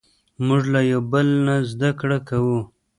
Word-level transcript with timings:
موږ 0.45 0.63
له 0.73 0.81
یو 0.91 1.01
بل 1.11 1.27
نه 1.45 1.55
زدهکړه 1.71 2.17
کوو. 2.29 2.59